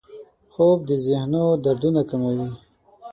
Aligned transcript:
خوب 0.53 0.79
د 0.89 0.91
ذهنو 1.05 1.45
دردونه 1.63 2.01
کموي 2.09 2.49